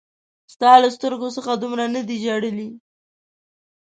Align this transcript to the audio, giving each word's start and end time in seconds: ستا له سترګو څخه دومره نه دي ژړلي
ستا 0.53 0.71
له 0.81 0.89
سترګو 0.95 1.27
څخه 1.37 1.51
دومره 1.61 1.85
نه 1.95 2.01
دي 2.07 2.15
ژړلي 2.23 2.69